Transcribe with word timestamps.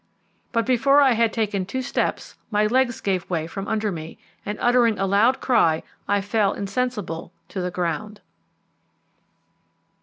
But 0.51 0.65
before 0.65 0.99
I 0.99 1.11
had 1.11 1.31
taken 1.31 1.63
two 1.63 1.83
steps 1.83 2.33
my 2.49 2.65
legs 2.65 3.01
gave 3.01 3.29
way 3.29 3.45
from 3.45 3.67
under 3.67 3.91
me, 3.91 4.17
and 4.43 4.57
uttering 4.59 4.97
a 4.97 5.05
loud 5.05 5.39
cry 5.41 5.83
I 6.07 6.21
fell 6.21 6.53
insensible 6.53 7.31
to 7.49 7.61
the 7.61 7.69
ground. 7.69 8.19